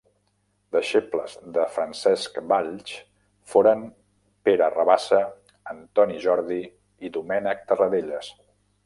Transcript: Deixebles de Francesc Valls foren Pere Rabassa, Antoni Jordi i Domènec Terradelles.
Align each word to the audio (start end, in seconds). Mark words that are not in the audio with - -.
Deixebles 0.75 1.33
de 1.57 1.65
Francesc 1.73 2.39
Valls 2.51 2.93
foren 3.53 3.83
Pere 4.49 4.71
Rabassa, 4.77 5.21
Antoni 5.75 6.19
Jordi 6.25 6.59
i 7.09 7.13
Domènec 7.19 7.63
Terradelles. 7.73 8.33